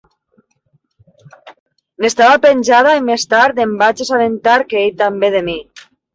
N'estava 2.05 2.39
penjada, 2.47 2.95
i 3.01 3.05
més 3.11 3.27
tard 3.35 3.63
em 3.67 3.77
vaig 3.83 4.03
assabentar 4.09 4.57
que 4.73 4.83
ell 4.83 4.99
també 5.05 5.33
de 5.39 5.45
mi. 5.53 5.57